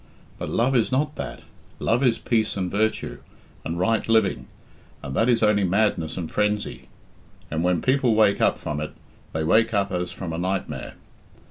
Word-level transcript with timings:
But 0.39 0.49
love 0.49 0.75
is 0.75 0.91
not 0.91 1.15
that. 1.17 1.43
Love 1.77 2.01
is 2.03 2.17
peace 2.17 2.57
and 2.57 2.71
virtue, 2.71 3.19
and 3.63 3.77
right 3.77 4.09
living, 4.09 4.47
and 5.03 5.15
that 5.15 5.29
is 5.29 5.43
only 5.43 5.63
madness 5.63 6.17
and 6.17 6.31
frenzy, 6.31 6.87
and 7.51 7.63
when 7.63 7.83
people 7.83 8.15
wake 8.15 8.41
up 8.41 8.57
from 8.57 8.79
it 8.79 8.93
they 9.31 9.43
wake 9.43 9.75
up 9.75 9.91
as 9.91 10.11
from 10.11 10.33
a 10.33 10.39
nightmare. 10.39 10.95